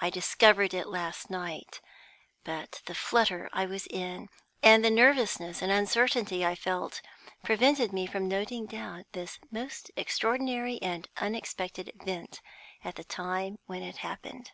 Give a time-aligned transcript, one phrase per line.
[0.00, 1.80] I discovered it last night;
[2.42, 4.28] but the flutter I was in,
[4.64, 7.00] and the nervousness and uncertainty I felt,
[7.44, 12.40] prevented me from noting down this most extraordinary and unexpected event
[12.82, 14.50] at the time when it happened.